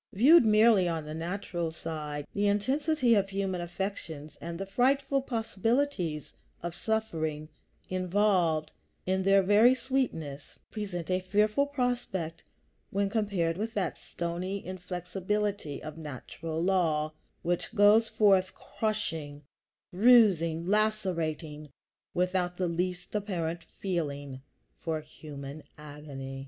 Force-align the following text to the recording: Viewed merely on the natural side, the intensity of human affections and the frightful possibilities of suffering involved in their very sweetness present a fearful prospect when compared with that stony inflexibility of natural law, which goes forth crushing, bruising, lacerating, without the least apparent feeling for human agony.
Viewed 0.13 0.47
merely 0.47 0.87
on 0.87 1.05
the 1.05 1.13
natural 1.13 1.69
side, 1.71 2.25
the 2.33 2.47
intensity 2.47 3.13
of 3.13 3.29
human 3.29 3.61
affections 3.61 4.35
and 4.41 4.59
the 4.59 4.65
frightful 4.65 5.21
possibilities 5.21 6.33
of 6.63 6.73
suffering 6.73 7.49
involved 7.87 8.71
in 9.05 9.21
their 9.21 9.43
very 9.43 9.75
sweetness 9.75 10.59
present 10.71 11.11
a 11.11 11.19
fearful 11.19 11.67
prospect 11.67 12.43
when 12.89 13.11
compared 13.11 13.57
with 13.57 13.75
that 13.75 13.95
stony 13.99 14.65
inflexibility 14.65 15.83
of 15.83 15.99
natural 15.99 16.59
law, 16.59 17.13
which 17.43 17.71
goes 17.75 18.09
forth 18.09 18.55
crushing, 18.55 19.43
bruising, 19.93 20.65
lacerating, 20.65 21.69
without 22.15 22.57
the 22.57 22.67
least 22.67 23.13
apparent 23.13 23.65
feeling 23.79 24.41
for 24.79 24.99
human 24.99 25.61
agony. 25.77 26.39